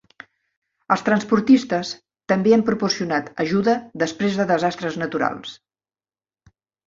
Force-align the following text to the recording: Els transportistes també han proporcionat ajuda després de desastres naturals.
Els 0.93 1.01
transportistes 1.09 1.91
també 2.33 2.55
han 2.57 2.63
proporcionat 2.71 3.29
ajuda 3.45 3.75
després 4.05 4.39
de 4.41 4.49
desastres 4.55 4.97
naturals. 5.05 5.53